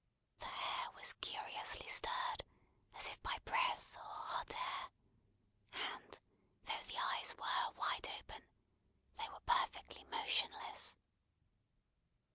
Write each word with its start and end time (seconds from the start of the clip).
The 0.39 0.47
hair 0.47 0.89
was 0.95 1.13
curiously 1.21 1.87
stirred, 1.87 2.43
as 2.95 3.07
if 3.09 3.21
by 3.21 3.37
breath 3.45 3.95
or 3.95 4.01
hot 4.01 4.51
air; 4.55 4.89
and, 5.73 6.19
though 6.63 6.81
the 6.87 6.97
eyes 6.97 7.35
were 7.37 7.71
wide 7.77 8.09
open, 8.19 8.43
they 9.19 9.29
were 9.29 9.41
perfectly 9.45 10.03
motionless. 10.05 10.97